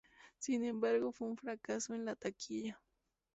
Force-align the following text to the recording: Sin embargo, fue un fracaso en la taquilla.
Sin 0.39 0.65
embargo, 0.65 1.11
fue 1.11 1.27
un 1.27 1.37
fracaso 1.37 1.93
en 1.93 2.05
la 2.05 2.15
taquilla. 2.15 2.81